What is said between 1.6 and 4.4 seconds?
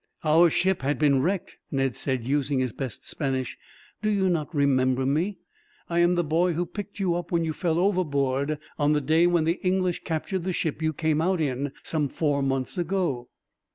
Ned said, using his best Spanish. "Do you